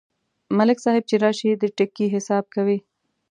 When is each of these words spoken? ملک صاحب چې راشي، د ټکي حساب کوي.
ملک 0.57 0.77
صاحب 0.85 1.03
چې 1.09 1.15
راشي، 1.23 1.49
د 1.61 1.63
ټکي 1.77 2.05
حساب 2.15 2.43
کوي. 2.55 2.77